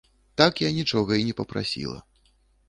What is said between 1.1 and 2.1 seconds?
і не папрасіла.